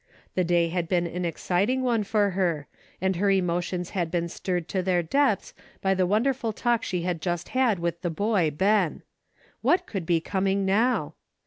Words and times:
The 0.33 0.43
day 0.43 0.69
had 0.69 0.89
been 0.89 1.05
an 1.05 1.25
exciting 1.25 1.83
.one 1.83 2.03
for 2.03 2.31
her, 2.31 2.65
and 2.99 3.17
her 3.17 3.29
emotions 3.29 3.91
had 3.91 4.09
been 4.09 4.29
stirred 4.29 4.67
to 4.69 4.81
their 4.81 5.03
depths 5.03 5.53
by 5.79 5.93
the 5.93 6.07
wonderful 6.07 6.53
talk 6.53 6.81
she 6.83 7.03
had 7.03 7.21
just 7.21 7.49
had 7.49 7.77
with 7.77 8.01
the 8.01 8.09
boy 8.09 8.49
Ben. 8.49 9.03
What 9.61 9.85
could 9.85 10.07
be 10.07 10.19
coming 10.19 10.65
now 10.65 11.13